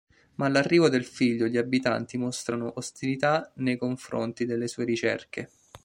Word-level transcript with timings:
Ma 0.37 0.47
all'arrivo 0.47 0.89
del 0.89 1.05
figlio 1.05 1.45
gli 1.45 1.57
abitanti 1.57 2.17
mostrano 2.17 2.73
ostilità 2.77 3.51
nei 3.57 3.77
confronti 3.77 4.45
delle 4.45 4.67
sue 4.67 4.83
ricerche. 4.83 5.51